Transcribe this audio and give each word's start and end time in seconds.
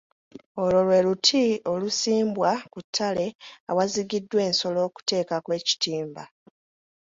Olwo 0.61 0.79
lwe 0.87 0.99
luti 1.05 1.43
olusimbwa 1.71 2.51
ku 2.71 2.79
ttale 2.85 3.25
awazigiddwa 3.69 4.39
ensolo 4.49 4.79
okuteekako 4.87 5.49
ekitimba 5.59 6.23